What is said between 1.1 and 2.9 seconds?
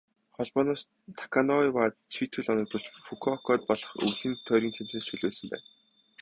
Таканоивад шийтгэл оногдуулж,